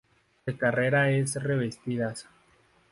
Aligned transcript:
De 0.47 0.57
carretera 0.57 1.11
es 1.11 1.35
revestidas. 1.35 2.27